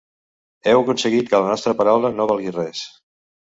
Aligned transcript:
Heu 0.71 0.81
aconseguit 0.85 1.31
que 1.33 1.43
la 1.45 1.51
nostra 1.53 1.77
paraula 1.85 2.13
no 2.19 2.29
valgui 2.35 2.59
res. 2.61 2.85